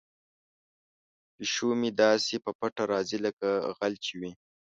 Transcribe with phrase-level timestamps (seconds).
[1.35, 4.31] پیشو مې داسې په پټه راځي لکه غل چې وي.